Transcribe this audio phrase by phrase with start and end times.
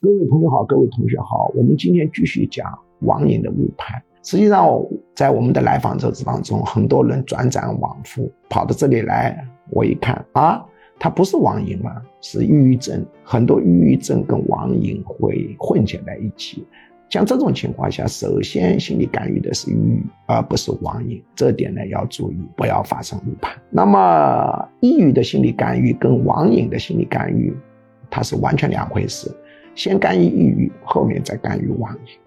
[0.00, 2.66] 各位朋友好，各位同学好，我们今天继续讲
[3.00, 4.00] 网瘾的误判。
[4.22, 4.80] 实际上，
[5.16, 10.64] 在我们的来访者当中，很多人转转往复，跑到这里来，我一看啊，
[11.00, 13.04] 他不是网瘾嘛，是抑郁症。
[13.24, 16.64] 很多抑郁症跟网瘾会混起来一起。
[17.10, 23.60] 像这种情况下，首先心理干预的是抑郁，而不是网瘾，这点呢要注意，不要发生误判。
[23.68, 27.52] 那么，抑郁的心理干预跟网瘾的心理干预，
[28.08, 29.28] 它是完全两回事。
[29.78, 32.18] 先干预抑郁，后面再干预妄瘾。